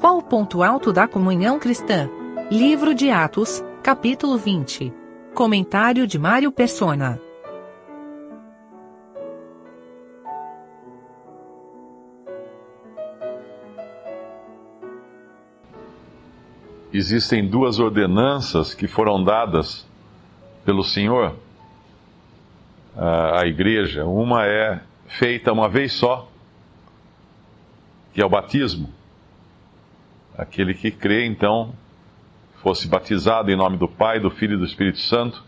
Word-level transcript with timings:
Qual 0.00 0.18
o 0.18 0.22
ponto 0.22 0.62
alto 0.62 0.92
da 0.92 1.08
comunhão 1.08 1.58
cristã? 1.58 2.08
Livro 2.52 2.94
de 2.94 3.10
Atos, 3.10 3.64
capítulo 3.82 4.38
20. 4.38 4.92
Comentário 5.34 6.06
de 6.06 6.16
Mário 6.16 6.52
Persona. 6.52 7.20
Existem 16.92 17.48
duas 17.48 17.80
ordenanças 17.80 18.74
que 18.74 18.86
foram 18.86 19.24
dadas 19.24 19.84
pelo 20.64 20.84
Senhor 20.84 21.34
à 22.96 23.44
igreja. 23.46 24.06
Uma 24.06 24.46
é 24.46 24.80
feita 25.08 25.52
uma 25.52 25.68
vez 25.68 25.92
só, 25.92 26.28
que 28.14 28.22
é 28.22 28.24
o 28.24 28.28
batismo. 28.28 28.97
Aquele 30.38 30.72
que 30.72 30.92
crê, 30.92 31.26
então, 31.26 31.74
fosse 32.62 32.86
batizado 32.86 33.50
em 33.50 33.56
nome 33.56 33.76
do 33.76 33.88
Pai, 33.88 34.20
do 34.20 34.30
Filho 34.30 34.54
e 34.54 34.58
do 34.58 34.64
Espírito 34.64 35.00
Santo. 35.00 35.42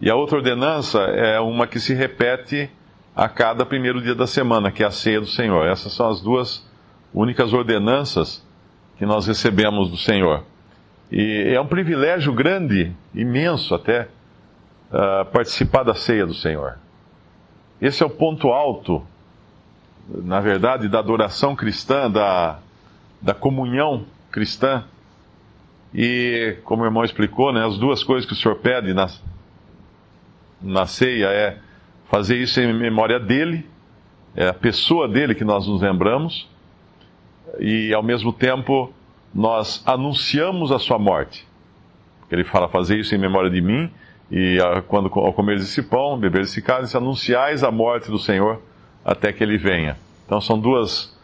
E 0.00 0.08
a 0.08 0.14
outra 0.14 0.36
ordenança 0.36 1.00
é 1.00 1.40
uma 1.40 1.66
que 1.66 1.80
se 1.80 1.92
repete 1.92 2.70
a 3.16 3.28
cada 3.28 3.66
primeiro 3.66 4.00
dia 4.00 4.14
da 4.14 4.28
semana, 4.28 4.70
que 4.70 4.84
é 4.84 4.86
a 4.86 4.92
ceia 4.92 5.20
do 5.20 5.26
Senhor. 5.26 5.66
Essas 5.66 5.92
são 5.92 6.08
as 6.08 6.20
duas 6.20 6.64
únicas 7.12 7.52
ordenanças 7.52 8.46
que 8.96 9.04
nós 9.04 9.26
recebemos 9.26 9.90
do 9.90 9.96
Senhor. 9.96 10.44
E 11.10 11.52
é 11.52 11.60
um 11.60 11.66
privilégio 11.66 12.32
grande, 12.32 12.92
imenso 13.12 13.74
até, 13.74 14.02
uh, 14.92 15.24
participar 15.32 15.82
da 15.82 15.94
ceia 15.94 16.24
do 16.24 16.34
Senhor. 16.34 16.78
Esse 17.82 18.04
é 18.04 18.06
o 18.06 18.10
ponto 18.10 18.50
alto, 18.50 19.04
na 20.08 20.38
verdade, 20.38 20.88
da 20.88 21.00
adoração 21.00 21.56
cristã, 21.56 22.08
da, 22.08 22.60
da 23.20 23.34
comunhão 23.34 24.04
cristã. 24.30 24.84
E, 25.94 26.56
como 26.64 26.82
o 26.82 26.86
irmão 26.86 27.04
explicou, 27.04 27.52
né, 27.52 27.66
as 27.66 27.76
duas 27.76 28.04
coisas 28.04 28.24
que 28.24 28.32
o 28.32 28.36
Senhor 28.36 28.56
pede 28.56 28.94
na, 28.94 29.08
na 30.60 30.86
ceia 30.86 31.26
é 31.26 31.58
fazer 32.08 32.36
isso 32.36 32.60
em 32.60 32.72
memória 32.72 33.18
dele, 33.18 33.68
é 34.34 34.48
a 34.48 34.54
pessoa 34.54 35.08
dele 35.08 35.34
que 35.34 35.44
nós 35.44 35.66
nos 35.66 35.82
lembramos, 35.82 36.48
e 37.58 37.92
ao 37.92 38.02
mesmo 38.02 38.32
tempo 38.32 38.92
nós 39.34 39.82
anunciamos 39.86 40.70
a 40.70 40.78
sua 40.78 40.98
morte. 40.98 41.46
Ele 42.30 42.44
fala, 42.44 42.68
fazer 42.68 42.98
isso 42.98 43.14
em 43.14 43.18
memória 43.18 43.50
de 43.50 43.60
mim, 43.60 43.90
e 44.30 44.58
quando 44.86 45.10
ao 45.12 45.32
comer 45.32 45.56
esse 45.56 45.82
pão, 45.82 46.16
beber 46.16 46.42
esse 46.42 46.62
cálice, 46.62 46.96
anunciais 46.96 47.64
a 47.64 47.70
morte 47.70 48.08
do 48.08 48.18
Senhor 48.18 48.62
até 49.04 49.32
que 49.32 49.42
ele 49.42 49.58
venha. 49.58 49.96
Então 50.24 50.40
são 50.40 50.58
duas, 50.58 51.16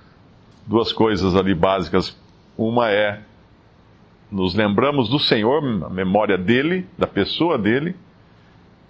duas 0.66 0.92
coisas 0.92 1.34
ali 1.34 1.54
básicas. 1.54 2.18
Uma 2.56 2.90
é 2.90 3.20
nos 4.30 4.54
lembramos 4.54 5.08
do 5.08 5.18
Senhor, 5.18 5.62
a 5.84 5.88
memória 5.88 6.36
dele, 6.36 6.86
da 6.98 7.06
pessoa 7.06 7.56
dele, 7.56 7.94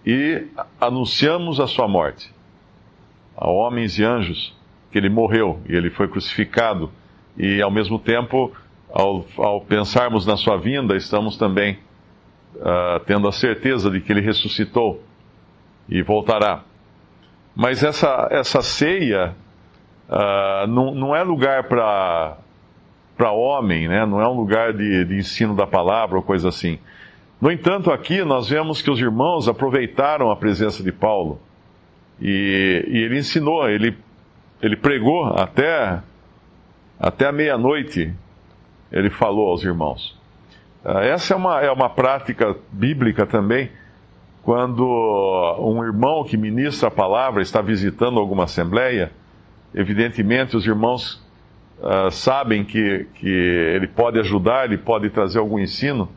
e 0.05 0.47
anunciamos 0.81 1.61
a 1.61 1.67
sua 1.67 1.87
morte 1.87 2.35
a 3.37 3.49
homens 3.51 3.99
e 3.99 4.05
anjos 4.05 4.57
que 4.91 4.97
ele 4.97 5.11
morreu 5.11 5.61
e 5.69 5.77
ele 5.77 5.91
foi 5.91 6.09
crucificado, 6.09 6.91
e 7.37 7.61
ao 7.61 7.71
mesmo 7.71 7.99
tempo, 7.99 8.51
ao, 8.91 9.27
ao 9.37 9.61
pensarmos 9.61 10.25
na 10.25 10.39
sua 10.39 10.57
vinda, 10.57 10.97
estamos 10.97 11.37
também 11.37 11.79
uh, 12.55 12.99
tendo 13.05 13.29
a 13.29 13.33
certeza 13.33 13.91
de 13.91 14.01
que 14.01 14.11
ele 14.11 14.23
ressuscitou 14.23 15.03
e 15.87 16.03
voltará. 16.03 16.63
Mas 17.55 17.83
essa, 17.85 18.29
essa 18.31 18.63
ceia 18.63 19.35
uh, 20.09 20.67
não, 20.67 20.95
não 20.95 21.17
é 21.17 21.23
lugar 21.23 21.65
para 21.65 22.39
para 23.17 23.33
homem, 23.33 23.89
né? 23.89 24.05
não 24.05 24.21
é 24.21 24.29
um 24.29 24.35
lugar 24.35 24.75
de, 24.75 25.05
de 25.05 25.17
ensino 25.17 25.57
da 25.57 25.67
palavra 25.67 26.17
ou 26.17 26.23
coisa 26.23 26.51
assim. 26.51 26.79
No 27.41 27.51
entanto, 27.51 27.91
aqui 27.91 28.23
nós 28.25 28.49
vemos 28.49 28.83
que 28.83 28.91
os 28.91 29.01
irmãos 29.01 29.49
aproveitaram 29.49 30.31
a 30.31 30.37
presença 30.37 30.83
de 30.83 30.93
Paulo 30.93 31.41
e, 32.21 32.85
e 32.89 32.99
ele 32.99 33.19
ensinou, 33.19 33.69
ele, 33.69 33.97
ele 34.63 34.77
pregou 34.77 35.25
até, 35.27 36.01
até 36.99 37.27
a 37.27 37.33
meia-noite, 37.33 38.13
ele 38.93 39.11
falou 39.11 39.51
aos 39.51 39.63
irmãos. 39.65 40.19
Ah, 40.85 41.05
essa 41.05 41.35
é 41.35 41.37
uma, 41.37 41.61
é 41.61 41.71
uma 41.71 41.89
prática 41.89 42.55
bíblica 42.71 43.27
também, 43.27 43.71
quando 44.43 44.87
um 45.59 45.83
irmão 45.85 46.23
que 46.25 46.37
ministra 46.37 46.89
a 46.89 46.91
palavra 46.91 47.43
está 47.43 47.61
visitando 47.61 48.21
alguma 48.21 48.45
assembleia, 48.45 49.11
evidentemente 49.77 50.57
os 50.57 50.67
irmãos 50.67 51.23
uh, 51.79 52.11
sabem 52.11 52.65
que, 52.65 53.07
que 53.15 53.29
ele 53.29 53.87
pode 53.87 54.19
ajudar, 54.19 54.65
ele 54.65 54.79
pode 54.79 55.11
trazer 55.11 55.39
algum 55.39 55.59
ensino, 55.59 56.09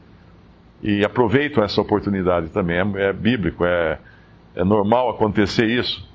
e 0.82 1.04
aproveitam 1.04 1.62
essa 1.62 1.82
oportunidade 1.82 2.48
também. 2.50 2.78
É, 2.78 3.10
é 3.10 3.14
bíblico, 3.14 3.66
é, 3.66 4.00
é 4.56 4.64
normal 4.64 5.10
acontecer 5.10 5.66
isso. 5.66 6.08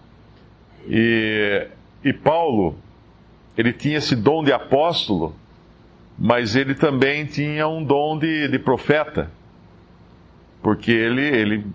E, 0.88 1.68
e 2.02 2.14
Paulo, 2.14 2.76
ele 3.58 3.74
tinha 3.74 3.98
esse 3.98 4.16
dom 4.16 4.42
de 4.42 4.52
apóstolo, 4.52 5.34
mas 6.18 6.56
ele 6.56 6.74
também 6.74 7.26
tinha 7.26 7.68
um 7.68 7.84
dom 7.84 8.18
de, 8.18 8.48
de 8.48 8.58
profeta, 8.58 9.30
porque 10.62 10.92
ele, 10.92 11.22
ele 11.22 11.66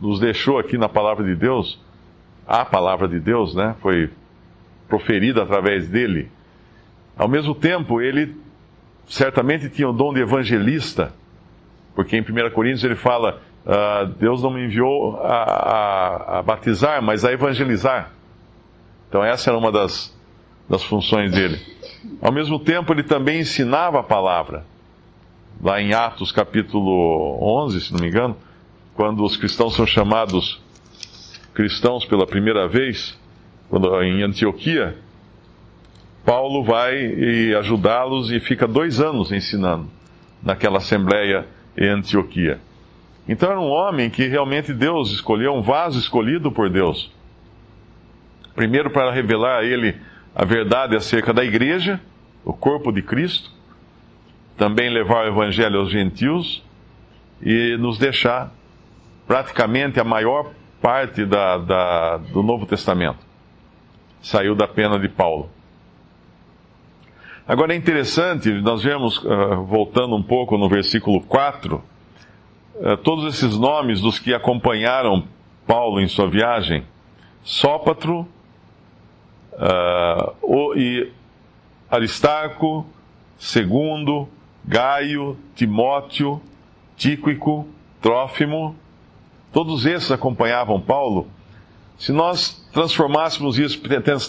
nos 0.00 0.20
deixou 0.20 0.58
aqui 0.58 0.78
na 0.78 0.88
palavra 0.88 1.24
de 1.24 1.34
Deus, 1.34 1.80
a 2.46 2.64
palavra 2.64 3.08
de 3.08 3.18
Deus, 3.18 3.56
né, 3.56 3.74
foi 3.80 4.08
proferida 4.88 5.42
através 5.42 5.88
dele. 5.88 6.30
Ao 7.16 7.28
mesmo 7.28 7.54
tempo, 7.54 8.00
ele 8.00 8.34
certamente 9.06 9.68
tinha 9.68 9.88
o 9.88 9.92
dom 9.92 10.12
de 10.12 10.20
evangelista, 10.20 11.12
porque 11.94 12.16
em 12.16 12.20
1 12.20 12.50
Coríntios 12.50 12.84
ele 12.84 12.96
fala: 12.96 13.40
uh, 13.66 14.06
Deus 14.18 14.42
não 14.42 14.52
me 14.52 14.64
enviou 14.64 15.20
a, 15.20 15.42
a, 15.42 16.38
a, 16.38 16.42
batizar, 16.42 17.02
mas 17.02 17.24
a 17.24 17.32
evangelizar. 17.32 18.12
Então, 19.08 19.24
essa 19.24 19.50
era 19.50 19.58
uma 19.58 19.72
das, 19.72 20.16
das 20.68 20.82
funções 20.84 21.32
dele. 21.32 21.58
Ao 22.20 22.30
mesmo 22.30 22.58
tempo, 22.58 22.92
ele 22.92 23.02
também 23.02 23.40
ensinava 23.40 24.00
a 24.00 24.02
palavra. 24.02 24.64
Lá 25.62 25.80
em 25.80 25.92
Atos 25.92 26.30
capítulo 26.30 27.38
11, 27.64 27.80
se 27.80 27.92
não 27.92 28.00
me 28.00 28.08
engano, 28.08 28.36
quando 28.94 29.24
os 29.24 29.36
cristãos 29.36 29.74
são 29.74 29.86
chamados 29.86 30.62
cristãos 31.52 32.04
pela 32.04 32.24
primeira 32.24 32.68
vez, 32.68 33.18
quando, 33.68 34.02
em 34.02 34.22
Antioquia, 34.22 34.96
Paulo 36.24 36.62
vai 36.62 37.54
ajudá-los 37.54 38.30
e 38.30 38.40
fica 38.40 38.66
dois 38.66 39.00
anos 39.00 39.32
ensinando 39.32 39.88
naquela 40.42 40.78
assembleia 40.78 41.46
em 41.76 41.88
Antioquia. 41.88 42.60
Então 43.28 43.50
era 43.50 43.60
um 43.60 43.68
homem 43.68 44.08
que 44.08 44.26
realmente 44.26 44.72
Deus 44.72 45.10
escolheu, 45.10 45.54
um 45.54 45.62
vaso 45.62 45.98
escolhido 45.98 46.50
por 46.50 46.70
Deus. 46.70 47.10
Primeiro 48.54 48.90
para 48.90 49.12
revelar 49.12 49.60
a 49.60 49.64
ele 49.64 49.94
a 50.34 50.44
verdade 50.44 50.96
acerca 50.96 51.32
da 51.32 51.44
igreja, 51.44 52.00
o 52.44 52.52
corpo 52.52 52.90
de 52.90 53.02
Cristo, 53.02 53.50
também 54.56 54.90
levar 54.90 55.24
o 55.24 55.28
evangelho 55.28 55.78
aos 55.80 55.90
gentios 55.90 56.64
e 57.42 57.76
nos 57.78 57.98
deixar 57.98 58.52
praticamente 59.26 60.00
a 60.00 60.04
maior 60.04 60.50
parte 60.80 61.24
da, 61.24 61.58
da, 61.58 62.16
do 62.16 62.42
Novo 62.42 62.66
Testamento. 62.66 63.27
Saiu 64.22 64.54
da 64.54 64.66
pena 64.66 64.98
de 64.98 65.08
Paulo. 65.08 65.48
Agora 67.46 67.72
é 67.72 67.76
interessante, 67.76 68.50
nós 68.60 68.82
vemos, 68.82 69.18
uh, 69.24 69.62
voltando 69.64 70.14
um 70.14 70.22
pouco 70.22 70.58
no 70.58 70.68
versículo 70.68 71.22
4, 71.22 71.82
uh, 72.74 72.96
todos 72.98 73.34
esses 73.34 73.56
nomes 73.56 74.02
dos 74.02 74.18
que 74.18 74.34
acompanharam 74.34 75.24
Paulo 75.66 76.00
em 76.00 76.08
sua 76.08 76.28
viagem: 76.28 76.84
Sópatro, 77.42 78.28
uh, 79.54 80.76
e 80.76 81.10
Aristarco, 81.90 82.86
Segundo, 83.38 84.28
Gaio, 84.64 85.38
Timóteo, 85.54 86.42
Tíquico, 86.96 87.68
Trófimo, 88.02 88.76
todos 89.52 89.86
esses 89.86 90.10
acompanhavam 90.10 90.80
Paulo. 90.80 91.28
Se 91.98 92.12
nós 92.12 92.64
transformássemos 92.72 93.58
isso, 93.58 93.80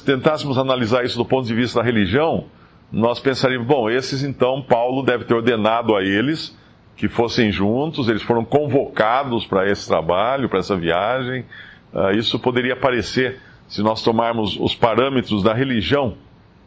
tentássemos 0.03 0.57
analisar 0.57 1.05
isso 1.05 1.17
do 1.17 1.23
ponto 1.23 1.47
de 1.47 1.53
vista 1.53 1.79
da 1.79 1.85
religião, 1.85 2.45
nós 2.91 3.19
pensaríamos, 3.19 3.67
bom, 3.67 3.87
esses 3.89 4.23
então 4.23 4.61
Paulo 4.63 5.03
deve 5.03 5.23
ter 5.25 5.35
ordenado 5.35 5.95
a 5.95 6.03
eles 6.03 6.57
que 6.95 7.07
fossem 7.07 7.51
juntos, 7.51 8.09
eles 8.09 8.23
foram 8.23 8.43
convocados 8.43 9.45
para 9.45 9.69
esse 9.69 9.87
trabalho, 9.87 10.49
para 10.49 10.59
essa 10.59 10.75
viagem. 10.75 11.45
Uh, 11.93 12.11
isso 12.11 12.39
poderia 12.39 12.75
parecer 12.75 13.39
se 13.67 13.83
nós 13.83 14.01
tomarmos 14.01 14.57
os 14.59 14.73
parâmetros 14.73 15.43
da 15.43 15.53
religião 15.53 16.17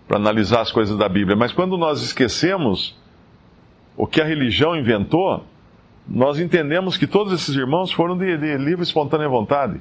para 0.07 0.17
analisar 0.17 0.61
as 0.61 0.71
coisas 0.71 0.97
da 0.97 1.09
Bíblia. 1.09 1.37
Mas 1.37 1.53
quando 1.53 1.77
nós 1.77 2.01
esquecemos 2.01 2.97
o 3.97 4.07
que 4.07 4.21
a 4.21 4.25
religião 4.25 4.77
inventou, 4.77 5.45
nós 6.09 6.39
entendemos 6.39 6.97
que 6.97 7.07
todos 7.07 7.33
esses 7.33 7.55
irmãos 7.55 7.93
foram 7.93 8.17
de, 8.17 8.37
de 8.39 8.57
livre 8.57 8.81
e 8.81 8.85
espontânea 8.85 9.29
vontade, 9.29 9.81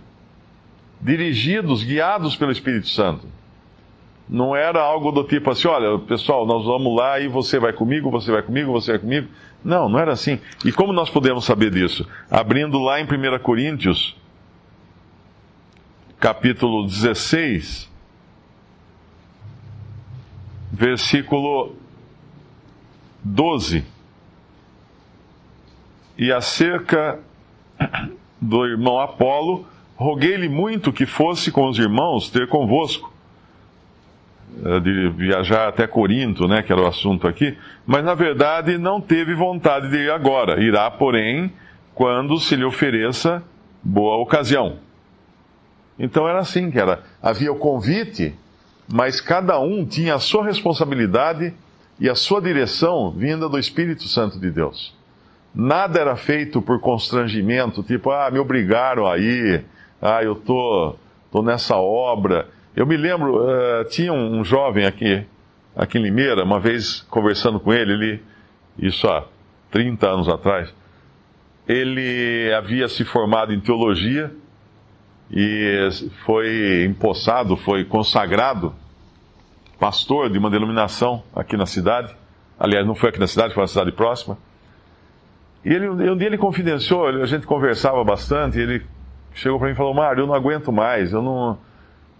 dirigidos, 1.01 1.83
guiados 1.83 2.36
pelo 2.36 2.51
Espírito 2.51 2.88
Santo. 2.88 3.27
Não 4.30 4.56
era 4.56 4.81
algo 4.81 5.12
do 5.12 5.24
tipo 5.24 5.50
assim, 5.50 5.68
olha, 5.68 6.00
pessoal, 6.00 6.45
nós 6.45 6.63
vamos 6.63 6.95
lá 6.95 7.19
e 7.19 7.27
você 7.27 7.59
vai 7.59 7.74
comigo, 7.74 8.09
você 8.09 8.31
vai 8.31 8.42
comigo, 8.42 8.71
você 8.71 8.92
vai 8.92 9.00
comigo. 9.00 9.27
Não, 9.63 9.89
não 9.89 10.00
era 10.00 10.13
assim. 10.13 10.39
E 10.63 10.71
como 10.71 10.94
nós 10.94 11.09
podemos 11.09 11.44
saber 11.44 11.71
disso? 11.71 12.07
Abrindo 12.30 12.80
lá 12.80 13.01
em 13.01 13.03
1 13.03 13.39
Coríntios, 13.39 14.15
capítulo 16.19 16.86
16, 16.86 17.92
versículo 20.71 21.75
12. 23.24 23.83
E 26.18 26.31
acerca 26.31 27.19
do 28.39 28.65
irmão 28.65 29.00
Apolo, 29.00 29.68
roguei-lhe 30.01 30.50
muito 30.50 30.92
que 30.92 31.06
fosse 31.06 31.51
com 31.51 31.69
os 31.69 31.77
irmãos 31.77 32.30
ter 32.30 32.48
convosco, 32.48 33.13
de 34.83 35.09
viajar 35.09 35.69
até 35.69 35.88
Corinto, 35.88 36.48
né, 36.48 36.62
que 36.62 36.74
era 36.74 36.81
o 36.81 36.88
assunto 36.88 37.27
aqui, 37.27 37.57
mas 37.86 38.03
na 38.03 38.13
verdade 38.13 38.77
não 38.77 39.00
teve 39.00 39.33
vontade 39.33 39.89
de 39.89 39.98
ir 39.98 40.12
agora. 40.12 40.62
Irá, 40.62 40.89
porém, 40.92 41.53
quando 41.95 42.38
se 42.39 42.56
lhe 42.56 42.65
ofereça 42.65 43.44
boa 43.81 44.18
ocasião. 44.18 44.77
Então 45.98 46.27
era 46.27 46.39
assim 46.39 46.69
que 46.69 46.80
era. 46.80 47.03
Havia 47.21 47.51
o 47.51 47.56
convite, 47.56 48.36
mas 48.92 49.21
cada 49.21 49.59
um 49.59 49.86
tinha 49.86 50.15
a 50.15 50.19
sua 50.19 50.44
responsabilidade 50.44 51.53
e 52.00 52.09
a 52.09 52.15
sua 52.15 52.42
direção 52.42 53.12
vinda 53.12 53.48
do 53.48 53.57
Espírito 53.57 54.03
Santo 54.03 54.39
de 54.39 54.50
Deus. 54.50 54.94
Nada 55.53 56.00
era 56.00 56.15
feito 56.15 56.62
por 56.62 56.80
constrangimento, 56.80 57.83
tipo, 57.83 58.09
ah, 58.09 58.30
me 58.31 58.39
obrigaram 58.39 59.06
a 59.06 59.18
ir, 59.18 59.65
ah, 60.01 60.24
eu 60.24 60.36
tô, 60.36 60.95
tô 61.31 61.44
nessa 61.44 61.77
obra. 61.77 62.50
Eu 62.75 62.88
me 62.88 62.98
lembro, 62.98 63.38
uh, 63.38 63.86
tinha 63.89 64.12
um, 64.12 64.44
jovem 64.44 64.86
aqui, 64.86 65.24
aqui 65.75 66.00
em 66.00 66.01
Limeira, 66.01 66.44
uma 66.44 66.59
vez 66.59 67.01
conversando 67.09 67.59
com 67.59 67.71
ele, 67.71 67.94
ele, 67.94 68.24
isso 68.80 69.07
há 69.07 69.25
30 69.69 70.07
anos 70.07 70.27
atrás, 70.27 70.74
ele 71.68 72.51
havia 72.53 72.88
se 72.88 73.06
formado 73.06 73.53
em 73.53 73.59
teologia 73.59 74.31
e 75.30 75.89
foi 76.25 76.86
empossado, 76.86 77.56
foi 77.56 77.86
consagrado 77.86 78.74
pastor 79.80 80.30
de 80.30 80.38
uma 80.38 80.50
denominação 80.50 81.24
aqui 81.36 81.56
na 81.56 81.65
cidade. 81.65 82.15
Aliás, 82.59 82.86
não 82.86 82.95
foi 82.95 83.09
aqui 83.09 83.19
na 83.19 83.27
cidade, 83.27 83.53
foi 83.53 83.63
na 83.63 83.68
cidade 83.68 83.92
próxima. 83.92 84.38
E 85.63 85.69
ele, 85.69 85.89
um 85.89 86.18
dia 86.18 86.27
ele 86.27 86.38
confidenciou, 86.38 87.07
a 87.07 87.25
gente 87.25 87.45
conversava 87.45 88.03
bastante, 88.03 88.59
ele 88.59 88.83
chegou 89.33 89.57
para 89.57 89.67
mim 89.67 89.73
e 89.73 89.77
falou: 89.77 89.93
Mário, 89.93 90.21
eu 90.21 90.27
não 90.27 90.33
aguento 90.33 90.71
mais, 90.71 91.11
eu 91.11 91.21
não, 91.21 91.57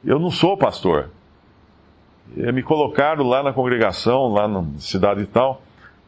eu 0.04 0.20
não 0.20 0.30
sou 0.30 0.58
pastor. 0.58 1.10
E 2.36 2.52
me 2.52 2.64
colocaram 2.64 3.28
lá 3.28 3.44
na 3.44 3.52
congregação, 3.52 4.30
lá 4.30 4.48
na 4.48 4.64
cidade 4.78 5.22
e 5.22 5.26
tal, 5.26 5.62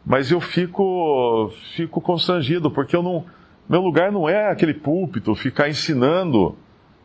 mas 0.05 0.31
eu 0.31 0.39
fico, 0.39 1.51
fico 1.75 1.99
constrangido, 1.99 2.71
porque 2.71 2.95
eu 2.95 3.03
não, 3.03 3.25
meu 3.67 3.81
lugar 3.81 4.11
não 4.11 4.27
é 4.27 4.49
aquele 4.49 4.73
púlpito, 4.73 5.35
ficar 5.35 5.69
ensinando 5.69 6.55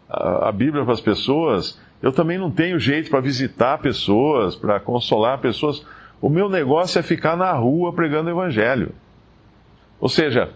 a, 0.08 0.48
a 0.48 0.52
Bíblia 0.52 0.84
para 0.84 0.92
as 0.92 1.00
pessoas. 1.00 1.78
Eu 2.00 2.12
também 2.12 2.38
não 2.38 2.50
tenho 2.50 2.78
jeito 2.78 3.10
para 3.10 3.20
visitar 3.20 3.78
pessoas, 3.78 4.54
para 4.54 4.78
consolar 4.78 5.38
pessoas. 5.38 5.84
O 6.20 6.28
meu 6.28 6.48
negócio 6.48 6.98
é 6.98 7.02
ficar 7.02 7.36
na 7.36 7.52
rua 7.52 7.92
pregando 7.92 8.28
o 8.28 8.32
Evangelho. 8.32 8.92
Ou 10.00 10.08
seja, 10.08 10.50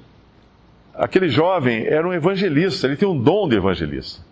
aquele 0.95 1.29
jovem 1.29 1.87
era 1.87 2.07
um 2.07 2.13
evangelista, 2.13 2.87
ele 2.87 2.97
tem 2.97 3.09
um 3.09 3.21
dom 3.21 3.49
de 3.49 3.57
evangelista. 3.57 4.23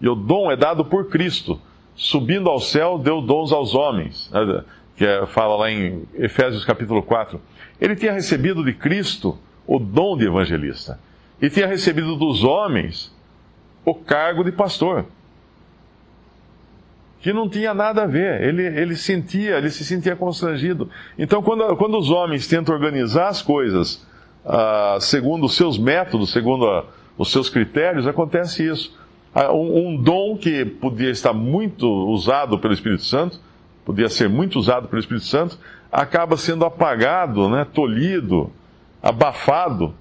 E 0.00 0.08
o 0.08 0.14
dom 0.14 0.50
é 0.50 0.56
dado 0.56 0.84
por 0.84 1.08
Cristo. 1.08 1.60
Subindo 1.96 2.50
ao 2.50 2.58
céu, 2.58 2.98
deu 2.98 3.20
dons 3.20 3.52
aos 3.52 3.74
homens. 3.74 4.30
Né, 4.30 4.64
que 4.96 5.04
é, 5.04 5.26
fala 5.26 5.56
lá 5.56 5.70
em 5.70 6.06
Efésios 6.14 6.64
capítulo 6.64 7.02
4. 7.02 7.40
Ele 7.80 7.96
tinha 7.96 8.12
recebido 8.12 8.64
de 8.64 8.72
Cristo 8.72 9.38
o 9.66 9.78
dom 9.78 10.16
de 10.16 10.26
evangelista. 10.26 10.98
E 11.40 11.50
tinha 11.50 11.66
recebido 11.66 12.16
dos 12.16 12.44
homens 12.44 13.14
o 13.84 13.94
cargo 13.94 14.44
de 14.44 14.52
pastor. 14.52 15.06
Que 17.20 17.32
não 17.32 17.48
tinha 17.48 17.72
nada 17.72 18.02
a 18.02 18.06
ver. 18.06 18.42
Ele, 18.42 18.62
ele 18.62 18.96
sentia, 18.96 19.56
ele 19.56 19.70
se 19.70 19.84
sentia 19.84 20.14
constrangido. 20.14 20.90
Então, 21.18 21.42
quando, 21.42 21.76
quando 21.76 21.98
os 21.98 22.10
homens 22.10 22.46
tentam 22.46 22.74
organizar 22.74 23.28
as 23.28 23.40
coisas 23.40 24.06
ah, 24.44 24.98
segundo 25.00 25.46
os 25.46 25.54
seus 25.54 25.78
métodos, 25.78 26.32
segundo 26.32 26.66
a, 26.66 26.84
os 27.16 27.30
seus 27.30 27.48
critérios, 27.48 28.06
acontece 28.06 28.66
isso. 28.66 28.98
Ah, 29.34 29.52
um, 29.52 29.88
um 29.88 29.96
dom 29.96 30.36
que 30.36 30.64
podia 30.64 31.10
estar 31.10 31.32
muito 31.32 31.86
usado 31.88 32.58
pelo 32.58 32.74
Espírito 32.74 33.04
Santo, 33.04 33.40
podia 33.84 34.08
ser 34.08 34.28
muito 34.28 34.58
usado 34.58 34.88
pelo 34.88 35.00
Espírito 35.00 35.26
Santo, 35.26 35.58
acaba 35.90 36.36
sendo 36.36 36.64
apagado, 36.64 37.48
né, 37.48 37.66
tolhido, 37.72 38.50
abafado 39.02 39.94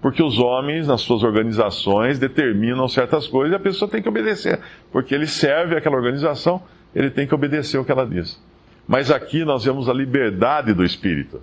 porque 0.00 0.22
os 0.22 0.38
homens, 0.38 0.86
nas 0.86 1.02
suas 1.02 1.22
organizações, 1.22 2.18
determinam 2.18 2.88
certas 2.88 3.26
coisas 3.26 3.52
e 3.52 3.56
a 3.56 3.60
pessoa 3.60 3.90
tem 3.90 4.00
que 4.00 4.08
obedecer. 4.08 4.58
Porque 4.90 5.14
ele 5.14 5.26
serve 5.26 5.76
aquela 5.76 5.96
organização, 5.96 6.62
ele 6.94 7.10
tem 7.10 7.26
que 7.26 7.34
obedecer 7.34 7.78
o 7.78 7.84
que 7.84 7.92
ela 7.92 8.06
diz. 8.06 8.42
Mas 8.88 9.10
aqui 9.10 9.44
nós 9.44 9.64
vemos 9.64 9.88
a 9.88 9.92
liberdade 9.92 10.72
do 10.72 10.84
Espírito, 10.84 11.42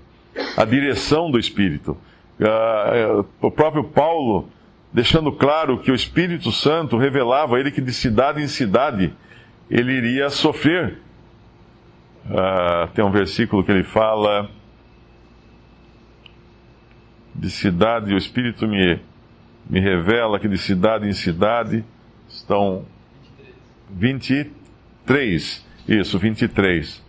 a 0.56 0.66
direção 0.66 1.30
do 1.30 1.38
Espírito. 1.38 1.96
Uh, 2.40 3.26
o 3.42 3.50
próprio 3.50 3.84
Paulo, 3.84 4.50
deixando 4.94 5.32
claro 5.32 5.80
que 5.80 5.92
o 5.92 5.96
Espírito 5.96 6.52
Santo 6.52 6.98
revelava 6.98 7.58
a 7.58 7.60
ele 7.60 7.72
que 7.72 7.82
de 7.82 7.92
cidade 7.92 8.42
em 8.42 8.48
cidade 8.48 9.14
ele 9.70 9.94
iria 9.94 10.30
sofrer. 10.30 11.00
Uh, 12.26 12.88
tem 12.94 13.04
um 13.04 13.12
versículo 13.12 13.64
que 13.64 13.72
ele 13.72 13.84
fala 13.84 14.50
de 17.34 17.50
cidade, 17.50 18.14
o 18.14 18.18
Espírito 18.18 18.68
me, 18.68 19.00
me 19.70 19.80
revela 19.80 20.40
que 20.40 20.48
de 20.48 20.58
cidade 20.58 21.08
em 21.08 21.14
cidade 21.14 21.84
estão 22.28 22.86
23. 23.90 25.66
Isso, 25.88 26.20
23. 26.20 27.07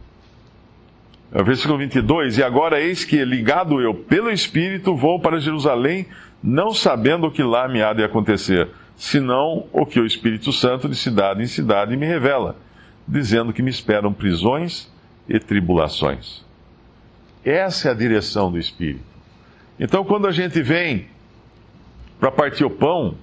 É 1.33 1.43
versículo 1.43 1.79
22. 1.79 2.39
E 2.39 2.43
agora 2.43 2.81
eis 2.81 3.05
que, 3.05 3.25
ligado 3.25 3.81
eu 3.81 3.95
pelo 3.95 4.31
Espírito, 4.31 4.97
vou 4.97 5.21
para 5.21 5.39
Jerusalém, 5.39 6.07
não 6.43 6.73
sabendo 6.73 7.27
o 7.27 7.31
que 7.31 7.43
lá 7.43 7.69
me 7.69 7.83
há 7.83 7.93
de 7.93 8.03
acontecer, 8.03 8.69
senão 8.97 9.67
o 9.73 9.85
que 9.85 10.01
o 10.01 10.07
Espírito 10.07 10.53
Santo 10.53 10.89
de 10.89 10.97
cidade 10.97 11.43
em 11.43 11.47
cidade 11.47 11.97
me 11.97 12.07
revela, 12.07 12.57
dizendo 13.07 13.53
que 13.53 13.63
me 13.63 13.71
esperam 13.71 14.13
prisões 14.13 14.91
e 15.29 15.39
tribulações. 15.39 16.45
Essa 17.45 17.89
é 17.89 17.91
a 17.91 17.95
direção 17.95 18.51
do 18.51 18.59
Espírito. 18.59 19.05
Então, 19.79 20.05
quando 20.05 20.27
a 20.27 20.33
gente 20.33 20.61
vem 20.63 21.07
para 22.19 22.31
partir 22.31 22.65
o 22.65 22.71
pão 22.71 23.15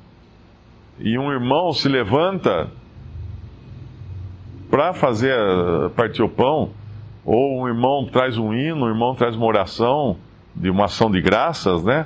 e 1.00 1.18
um 1.18 1.32
irmão 1.32 1.74
se 1.74 1.90
levanta 1.90 2.70
para 4.70 4.94
fazer 4.94 5.36
partir 5.96 6.22
o 6.22 6.30
pão, 6.30 6.72
ou 7.26 7.62
um 7.62 7.68
irmão 7.68 8.06
traz 8.06 8.38
um 8.38 8.54
hino, 8.54 8.86
um 8.86 8.88
irmão 8.88 9.16
traz 9.16 9.36
uma 9.36 9.46
oração 9.46 10.18
de 10.56 10.70
uma 10.70 10.86
ação 10.86 11.10
de 11.10 11.20
graças, 11.20 11.84
né? 11.84 12.06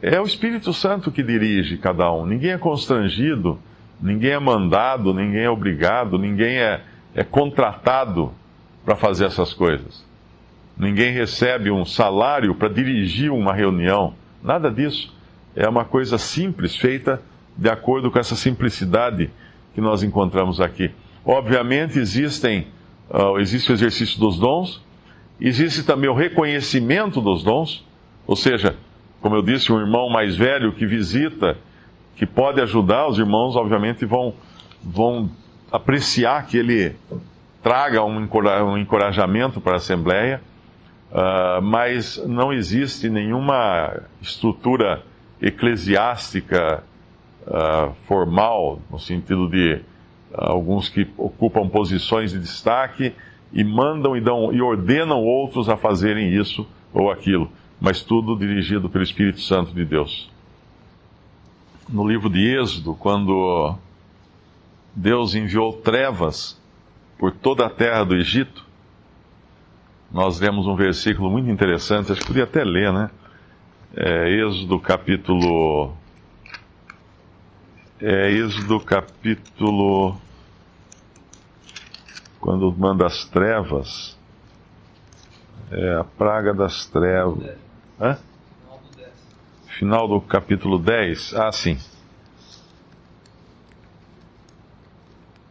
É 0.00 0.20
o 0.20 0.24
Espírito 0.24 0.72
Santo 0.72 1.10
que 1.10 1.22
dirige 1.22 1.76
cada 1.76 2.10
um. 2.12 2.24
Ninguém 2.24 2.52
é 2.52 2.58
constrangido, 2.58 3.58
ninguém 4.00 4.30
é 4.30 4.38
mandado, 4.38 5.12
ninguém 5.12 5.42
é 5.42 5.50
obrigado, 5.50 6.18
ninguém 6.18 6.58
é, 6.58 6.80
é 7.14 7.22
contratado 7.22 8.32
para 8.84 8.96
fazer 8.96 9.26
essas 9.26 9.52
coisas. 9.52 10.04
Ninguém 10.76 11.12
recebe 11.12 11.70
um 11.70 11.84
salário 11.84 12.54
para 12.54 12.68
dirigir 12.68 13.30
uma 13.30 13.52
reunião. 13.52 14.14
Nada 14.42 14.70
disso. 14.70 15.14
É 15.54 15.68
uma 15.68 15.84
coisa 15.84 16.16
simples, 16.16 16.76
feita 16.76 17.20
de 17.56 17.68
acordo 17.68 18.10
com 18.10 18.18
essa 18.18 18.34
simplicidade 18.34 19.30
que 19.74 19.80
nós 19.80 20.02
encontramos 20.02 20.60
aqui. 20.60 20.90
Obviamente 21.24 21.98
existem, 21.98 22.66
uh, 23.10 23.38
existe 23.38 23.70
o 23.70 23.74
exercício 23.74 24.18
dos 24.18 24.38
dons, 24.38 24.82
existe 25.40 25.82
também 25.82 26.08
o 26.08 26.14
reconhecimento 26.14 27.20
dos 27.20 27.42
dons, 27.42 27.84
ou 28.26 28.36
seja, 28.36 28.76
como 29.20 29.36
eu 29.36 29.42
disse, 29.42 29.72
um 29.72 29.80
irmão 29.80 30.08
mais 30.08 30.36
velho 30.36 30.72
que 30.72 30.86
visita, 30.86 31.56
que 32.16 32.26
pode 32.26 32.60
ajudar, 32.60 33.08
os 33.08 33.18
irmãos 33.18 33.56
obviamente 33.56 34.04
vão, 34.04 34.34
vão 34.82 35.30
apreciar 35.70 36.46
que 36.46 36.56
ele 36.58 36.94
traga 37.62 38.02
um 38.04 38.76
encorajamento 38.76 39.60
para 39.60 39.74
a 39.74 39.76
Assembleia. 39.76 40.40
Uh, 41.12 41.60
mas 41.60 42.16
não 42.26 42.50
existe 42.52 43.10
nenhuma 43.10 44.00
estrutura 44.22 45.02
eclesiástica 45.42 46.82
uh, 47.46 47.92
formal, 48.08 48.80
no 48.90 48.98
sentido 48.98 49.46
de 49.46 49.80
alguns 50.34 50.88
que 50.88 51.06
ocupam 51.16 51.68
posições 51.68 52.32
de 52.32 52.38
destaque 52.38 53.12
e 53.52 53.62
mandam 53.62 54.16
e, 54.16 54.20
dão, 54.20 54.52
e 54.52 54.60
ordenam 54.62 55.22
outros 55.22 55.68
a 55.68 55.76
fazerem 55.76 56.34
isso 56.34 56.66
ou 56.92 57.10
aquilo, 57.10 57.50
mas 57.80 58.02
tudo 58.02 58.36
dirigido 58.36 58.88
pelo 58.88 59.04
Espírito 59.04 59.40
Santo 59.40 59.72
de 59.72 59.84
Deus. 59.84 60.30
No 61.88 62.06
livro 62.06 62.30
de 62.30 62.40
Êxodo, 62.40 62.94
quando 62.94 63.76
Deus 64.94 65.34
enviou 65.34 65.72
trevas 65.74 66.60
por 67.18 67.32
toda 67.32 67.66
a 67.66 67.70
terra 67.70 68.04
do 68.04 68.14
Egito, 68.14 68.64
nós 70.10 70.40
lemos 70.40 70.66
um 70.66 70.76
versículo 70.76 71.30
muito 71.30 71.50
interessante, 71.50 72.12
acho 72.12 72.20
que 72.20 72.26
podia 72.26 72.44
até 72.44 72.62
ler, 72.62 72.92
né? 72.92 73.10
É, 73.94 74.30
Êxodo 74.30 74.78
capítulo. 74.78 75.94
É, 78.04 78.32
Êxodo 78.32 78.80
capítulo. 78.80 80.20
Quando 82.40 82.74
manda 82.76 83.06
as 83.06 83.24
trevas. 83.26 84.18
É 85.70 85.94
a 85.94 86.02
praga 86.02 86.52
das 86.52 86.84
trevas. 86.86 87.56
Hã? 88.00 88.18
Final 89.78 90.08
do 90.08 90.20
capítulo 90.20 90.80
10. 90.80 91.34
Ah, 91.34 91.52
sim. 91.52 91.78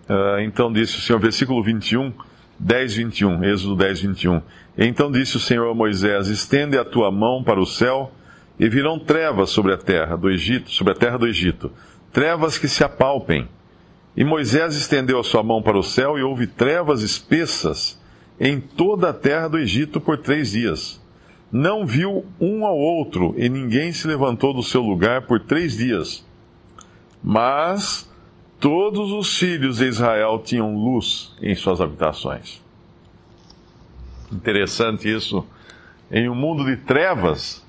Uh, 0.09 0.41
então 0.41 0.73
disse 0.73 0.97
o 0.97 1.01
Senhor, 1.01 1.19
versículo 1.19 1.63
21, 1.63 2.13
10, 2.59 2.95
21, 2.95 3.43
Êxodo 3.45 3.77
10, 3.77 4.01
21. 4.01 4.41
Então 4.77 5.09
disse 5.09 5.37
o 5.37 5.39
Senhor 5.39 5.71
a 5.71 5.73
Moisés: 5.73 6.27
Estende 6.27 6.77
a 6.77 6.83
tua 6.83 7.09
mão 7.09 7.45
para 7.45 7.61
o 7.61 7.65
céu, 7.65 8.11
e 8.59 8.67
virão 8.67 8.99
trevas 8.99 9.51
sobre 9.51 9.73
a 9.73 9.77
terra 9.77 10.17
do 10.17 10.29
Egito, 10.29 10.69
sobre 10.69 10.91
a 10.91 10.95
terra 10.95 11.17
do 11.17 11.25
Egito, 11.25 11.71
trevas 12.11 12.57
que 12.57 12.67
se 12.67 12.83
apalpem. 12.83 13.47
E 14.15 14.23
Moisés 14.23 14.75
estendeu 14.75 15.19
a 15.19 15.23
sua 15.23 15.41
mão 15.41 15.61
para 15.61 15.77
o 15.77 15.83
céu, 15.83 16.17
e 16.17 16.23
houve 16.23 16.47
trevas 16.47 17.01
espessas 17.01 17.99
em 18.39 18.59
toda 18.59 19.09
a 19.09 19.13
terra 19.13 19.47
do 19.47 19.57
Egito 19.57 20.01
por 20.01 20.17
três 20.17 20.51
dias. 20.51 21.01
Não 21.51 21.85
viu 21.85 22.25
um 22.39 22.65
ao 22.65 22.77
outro, 22.77 23.33
e 23.37 23.49
ninguém 23.49 23.91
se 23.91 24.07
levantou 24.07 24.53
do 24.53 24.63
seu 24.63 24.81
lugar 24.81 25.23
por 25.23 25.39
três 25.39 25.77
dias. 25.77 26.25
Mas 27.23 28.09
todos 28.59 29.11
os 29.11 29.37
filhos 29.37 29.77
de 29.77 29.85
Israel 29.85 30.41
tinham 30.43 30.75
luz 30.75 31.35
em 31.41 31.55
suas 31.55 31.79
habitações. 31.79 32.61
Interessante 34.31 35.13
isso. 35.13 35.45
Em 36.09 36.29
um 36.29 36.35
mundo 36.35 36.65
de 36.65 36.77
trevas, 36.77 37.65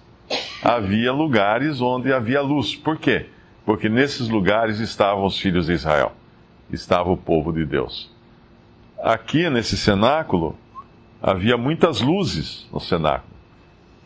havia 0.63 1.13
lugares 1.13 1.81
onde 1.81 2.13
havia 2.13 2.41
luz. 2.41 2.75
Por 2.75 2.97
quê? 2.99 3.27
Porque 3.65 3.89
nesses 3.89 4.29
lugares 4.29 4.81
estavam 4.81 5.25
os 5.25 5.39
filhos 5.39 5.67
de 5.67 5.73
Israel, 5.73 6.13
estava 6.71 7.11
o 7.11 7.17
povo 7.17 7.53
de 7.53 7.65
Deus. 7.65 8.11
Aqui 9.03 9.49
nesse 9.49 9.77
cenáculo, 9.77 10.57
havia 11.21 11.57
muitas 11.57 12.01
luzes 12.01 12.69
no 12.73 12.81
cenáculo, 12.81 13.33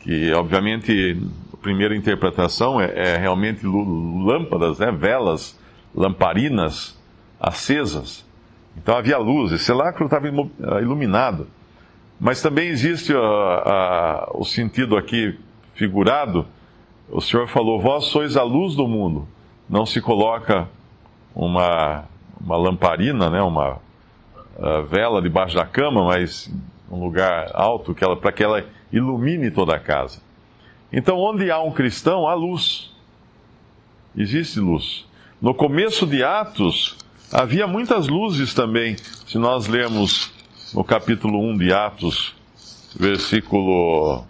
que 0.01 0.33
obviamente 0.33 1.17
a 1.53 1.57
primeira 1.57 1.97
interpretação 1.97 2.81
é, 2.81 3.15
é 3.15 3.17
realmente 3.17 3.67
lâmpadas, 3.67 4.79
né, 4.79 4.91
velas 4.93 5.59
lamparinas 5.95 6.99
acesas. 7.41 8.25
Então 8.77 8.97
havia 8.97 9.17
luz, 9.17 9.53
esse 9.53 9.73
lacro 9.73 10.05
estava 10.05 10.29
ah, 10.29 10.81
iluminado. 10.81 11.49
Mas 12.19 12.41
também 12.41 12.69
existe 12.69 13.13
uh, 13.13 13.19
uh, 13.19 14.41
o 14.41 14.45
sentido 14.45 14.97
aqui 14.97 15.39
figurado. 15.75 16.47
O 17.11 17.21
Senhor 17.21 17.47
falou: 17.47 17.81
Vós 17.81 18.07
sois 18.07 18.37
a 18.37 18.43
luz 18.43 18.75
do 18.75 18.89
mundo. 18.89 19.29
Não 19.69 19.85
se 19.85 20.01
coloca 20.01 20.69
uma, 21.35 22.05
uma 22.41 22.57
lamparina, 22.57 23.29
né, 23.29 23.43
uma 23.43 23.75
uh, 24.57 24.83
vela 24.89 25.21
debaixo 25.21 25.57
da 25.57 25.67
cama, 25.67 26.05
mas 26.05 26.51
um 26.91 27.01
lugar 27.01 27.51
alto 27.55 27.95
para 28.21 28.33
que 28.33 28.43
ela 28.43 28.65
ilumine 28.93 29.51
toda 29.51 29.75
a 29.75 29.81
casa. 29.81 30.21
Então, 30.93 31.19
onde 31.19 31.51
há 31.51 31.61
um 31.61 31.73
cristão, 31.73 32.27
há 32.27 32.35
luz. 32.35 32.93
Existe 34.17 34.61
luz. 34.61 35.05
No 35.43 35.53
começo 35.53 36.07
de 36.07 36.23
Atos, 36.23 36.97
havia 37.33 37.67
muitas 37.67 38.09
luzes 38.09 38.55
também. 38.55 38.97
Se 39.27 39.37
nós 39.37 39.67
lermos 39.67 40.33
no 40.73 40.83
capítulo 40.83 41.39
1 41.51 41.59
de 41.59 41.73
Atos, 41.73 42.35
versículo. 42.99 44.25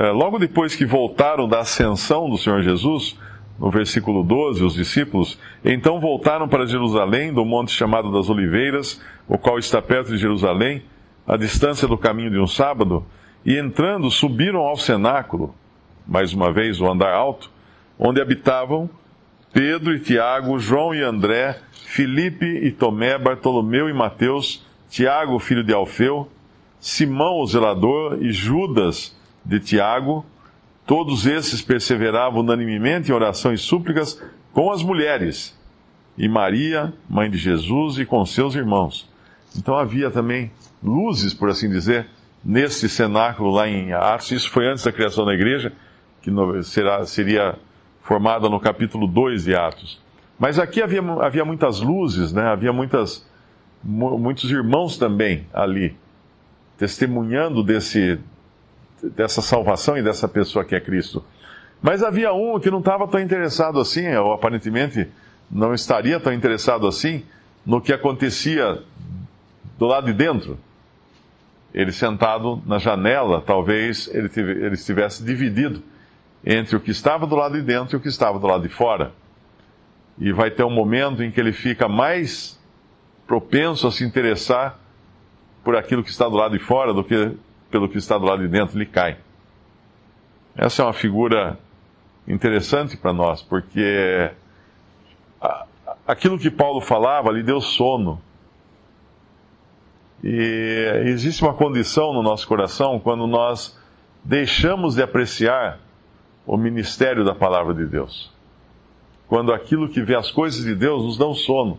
É, 0.00 0.10
logo 0.12 0.38
depois 0.38 0.74
que 0.74 0.86
voltaram 0.86 1.46
da 1.46 1.60
ascensão 1.60 2.30
do 2.30 2.38
Senhor 2.38 2.62
Jesus, 2.62 3.18
no 3.58 3.70
versículo 3.70 4.24
12, 4.24 4.64
os 4.64 4.72
discípulos, 4.72 5.38
então 5.62 6.00
voltaram 6.00 6.48
para 6.48 6.64
Jerusalém, 6.64 7.34
do 7.34 7.44
monte 7.44 7.70
chamado 7.72 8.10
das 8.10 8.30
Oliveiras, 8.30 8.98
o 9.28 9.36
qual 9.36 9.58
está 9.58 9.82
perto 9.82 10.10
de 10.10 10.16
Jerusalém, 10.16 10.82
à 11.26 11.36
distância 11.36 11.86
do 11.86 11.98
caminho 11.98 12.30
de 12.30 12.38
um 12.38 12.46
sábado, 12.46 13.04
e 13.44 13.58
entrando, 13.58 14.10
subiram 14.10 14.60
ao 14.60 14.74
cenáculo, 14.74 15.54
mais 16.06 16.32
uma 16.32 16.50
vez 16.50 16.80
o 16.80 16.90
andar 16.90 17.12
alto, 17.12 17.50
onde 17.98 18.22
habitavam 18.22 18.88
Pedro 19.52 19.94
e 19.94 20.00
Tiago, 20.00 20.58
João 20.58 20.94
e 20.94 21.02
André, 21.02 21.60
Filipe 21.72 22.46
e 22.46 22.72
Tomé, 22.72 23.18
Bartolomeu 23.18 23.86
e 23.86 23.92
Mateus, 23.92 24.64
Tiago, 24.88 25.38
filho 25.38 25.62
de 25.62 25.74
Alfeu, 25.74 26.26
Simão, 26.78 27.34
o 27.42 27.46
zelador, 27.46 28.16
e 28.22 28.32
Judas 28.32 29.19
de 29.44 29.60
Tiago. 29.60 30.24
Todos 30.86 31.26
esses 31.26 31.62
perseveravam 31.62 32.40
unanimemente 32.40 33.10
em 33.10 33.14
oração 33.14 33.52
e 33.52 33.58
súplicas 33.58 34.20
com 34.52 34.72
as 34.72 34.82
mulheres, 34.82 35.56
e 36.18 36.28
Maria, 36.28 36.92
mãe 37.08 37.30
de 37.30 37.38
Jesus, 37.38 37.98
e 37.98 38.04
com 38.04 38.24
seus 38.26 38.54
irmãos. 38.54 39.08
Então 39.56 39.76
havia 39.76 40.10
também 40.10 40.50
luzes, 40.82 41.32
por 41.32 41.48
assim 41.48 41.68
dizer, 41.68 42.06
nesse 42.44 42.88
cenáculo 42.88 43.50
lá 43.50 43.68
em 43.68 43.92
Atos. 43.92 44.30
Isso 44.32 44.50
foi 44.50 44.66
antes 44.66 44.84
da 44.84 44.92
criação 44.92 45.24
da 45.24 45.34
igreja, 45.34 45.72
que 46.20 46.30
será, 46.62 47.04
seria 47.06 47.56
formada 48.02 48.48
no 48.48 48.58
capítulo 48.58 49.06
2 49.06 49.44
de 49.44 49.54
Atos. 49.54 50.00
Mas 50.38 50.58
aqui 50.58 50.82
havia, 50.82 51.00
havia 51.20 51.44
muitas 51.44 51.80
luzes, 51.80 52.32
né? 52.32 52.44
havia 52.44 52.72
muitas, 52.72 53.26
muitos 53.84 54.50
irmãos 54.50 54.96
também 54.96 55.46
ali, 55.52 55.96
testemunhando 56.78 57.62
desse, 57.62 58.18
dessa 59.02 59.40
salvação 59.40 59.96
e 59.96 60.02
dessa 60.02 60.28
pessoa 60.28 60.64
que 60.64 60.74
é 60.74 60.80
Cristo. 60.80 61.24
Mas 61.82 62.02
havia 62.02 62.32
um 62.32 62.58
que 62.60 62.70
não 62.70 62.80
estava 62.80 63.08
tão 63.08 63.20
interessado 63.20 63.80
assim, 63.80 64.14
ou 64.14 64.32
aparentemente 64.32 65.08
não 65.50 65.72
estaria 65.72 66.20
tão 66.20 66.32
interessado 66.32 66.86
assim, 66.86 67.24
no 67.64 67.80
que 67.80 67.92
acontecia 67.92 68.82
do 69.78 69.86
lado 69.86 70.06
de 70.06 70.12
dentro. 70.12 70.58
Ele 71.72 71.92
sentado 71.92 72.62
na 72.66 72.78
janela, 72.78 73.40
talvez 73.40 74.08
ele, 74.12 74.28
ele 74.36 74.74
estivesse 74.74 75.24
dividido 75.24 75.82
entre 76.44 76.76
o 76.76 76.80
que 76.80 76.90
estava 76.90 77.26
do 77.26 77.34
lado 77.34 77.54
de 77.54 77.62
dentro 77.62 77.96
e 77.96 77.98
o 77.98 78.00
que 78.00 78.08
estava 78.08 78.38
do 78.38 78.46
lado 78.46 78.62
de 78.62 78.68
fora. 78.68 79.12
E 80.18 80.32
vai 80.32 80.50
ter 80.50 80.64
um 80.64 80.70
momento 80.70 81.22
em 81.22 81.30
que 81.30 81.40
ele 81.40 81.52
fica 81.52 81.88
mais 81.88 82.58
propenso 83.26 83.86
a 83.86 83.92
se 83.92 84.04
interessar 84.04 84.78
por 85.62 85.76
aquilo 85.76 86.02
que 86.02 86.10
está 86.10 86.28
do 86.28 86.36
lado 86.36 86.58
de 86.58 86.64
fora 86.64 86.92
do 86.92 87.04
que 87.04 87.36
pelo 87.70 87.88
que 87.88 87.98
está 87.98 88.18
do 88.18 88.24
lado 88.24 88.42
de 88.42 88.48
dentro, 88.48 88.76
ele 88.76 88.86
cai. 88.86 89.18
Essa 90.56 90.82
é 90.82 90.84
uma 90.84 90.92
figura 90.92 91.58
interessante 92.26 92.96
para 92.96 93.12
nós, 93.12 93.42
porque 93.42 94.30
aquilo 96.06 96.38
que 96.38 96.50
Paulo 96.50 96.80
falava 96.80 97.30
lhe 97.30 97.42
deu 97.42 97.60
sono. 97.60 98.20
E 100.22 101.02
existe 101.06 101.42
uma 101.42 101.54
condição 101.54 102.12
no 102.12 102.22
nosso 102.22 102.46
coração 102.46 102.98
quando 102.98 103.26
nós 103.26 103.78
deixamos 104.22 104.96
de 104.96 105.02
apreciar 105.02 105.78
o 106.46 106.56
ministério 106.56 107.24
da 107.24 107.34
palavra 107.34 107.72
de 107.72 107.86
Deus. 107.86 108.30
Quando 109.28 109.52
aquilo 109.52 109.88
que 109.88 110.02
vê 110.02 110.16
as 110.16 110.30
coisas 110.30 110.64
de 110.64 110.74
Deus 110.74 111.04
nos 111.04 111.16
dão 111.16 111.32
sono. 111.32 111.78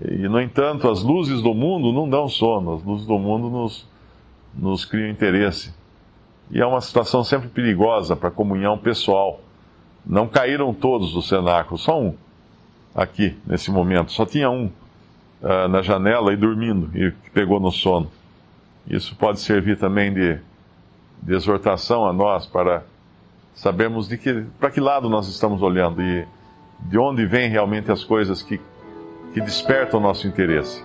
E, 0.00 0.28
no 0.28 0.40
entanto, 0.40 0.88
as 0.88 1.02
luzes 1.02 1.42
do 1.42 1.52
mundo 1.52 1.92
não 1.92 2.08
dão 2.08 2.28
sono, 2.28 2.74
as 2.74 2.82
luzes 2.82 3.06
do 3.06 3.18
mundo 3.18 3.50
nos, 3.50 3.86
nos 4.56 4.84
criam 4.84 5.10
interesse. 5.10 5.72
E 6.50 6.60
é 6.60 6.66
uma 6.66 6.80
situação 6.80 7.22
sempre 7.24 7.48
perigosa 7.48 8.16
para 8.16 8.28
a 8.28 8.32
comunhão 8.32 8.78
pessoal. 8.78 9.40
Não 10.04 10.28
caíram 10.28 10.72
todos 10.72 11.12
do 11.12 11.20
cenáculo, 11.20 11.78
só 11.78 12.00
um 12.00 12.14
aqui, 12.94 13.36
nesse 13.46 13.70
momento. 13.70 14.12
Só 14.12 14.24
tinha 14.24 14.48
um 14.48 14.66
uh, 14.66 15.68
na 15.68 15.82
janela 15.82 16.32
e 16.32 16.36
dormindo, 16.36 16.90
e 16.96 17.10
pegou 17.32 17.60
no 17.60 17.70
sono. 17.70 18.10
Isso 18.88 19.16
pode 19.16 19.40
servir 19.40 19.76
também 19.78 20.14
de, 20.14 20.38
de 21.22 21.34
exortação 21.34 22.06
a 22.06 22.12
nós 22.12 22.46
para 22.46 22.84
sabemos 23.54 24.06
de 24.06 24.18
que 24.18 24.44
para 24.60 24.70
que 24.70 24.80
lado 24.80 25.08
nós 25.08 25.26
estamos 25.28 25.62
olhando 25.62 26.02
e 26.02 26.26
de 26.80 26.98
onde 26.98 27.24
vêm 27.26 27.48
realmente 27.48 27.90
as 27.90 28.04
coisas 28.04 28.42
que, 28.42 28.60
que 29.32 29.40
despertam 29.40 29.98
o 29.98 30.02
nosso 30.02 30.28
interesse. 30.28 30.84